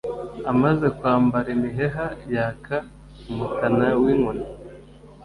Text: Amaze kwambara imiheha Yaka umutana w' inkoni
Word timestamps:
Amaze 0.51 0.85
kwambara 0.97 1.47
imiheha 1.55 2.05
Yaka 2.33 2.75
umutana 3.31 3.87
w' 4.01 4.07
inkoni 4.13 4.45